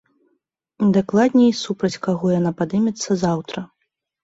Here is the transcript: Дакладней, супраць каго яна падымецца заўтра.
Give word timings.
Дакладней, 0.95 1.51
супраць 1.63 2.01
каго 2.09 2.33
яна 2.39 2.51
падымецца 2.63 3.21
заўтра. 3.27 3.59